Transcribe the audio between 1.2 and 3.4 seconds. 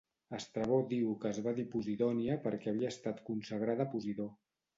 que es va dir Posidònia perquè havia estat